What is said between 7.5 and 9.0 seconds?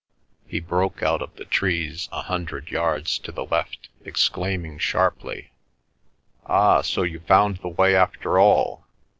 the way after all.